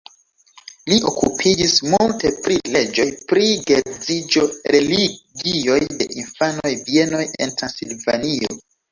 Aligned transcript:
Li 0.91 0.95
okupiĝis 1.09 1.73
multe 1.89 2.29
pri 2.45 2.55
leĝoj 2.75 3.03
pri 3.31 3.51
geedziĝo, 3.71 4.45
religioj 4.75 5.77
de 5.99 6.07
infanoj, 6.23 6.73
bienoj 6.87 7.21
en 7.45 7.55
Transilvanio. 7.61 8.57